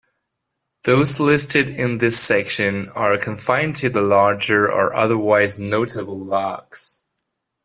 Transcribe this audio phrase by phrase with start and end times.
[0.85, 7.03] Those listed in this section are confined to the larger or otherwise notable lochs.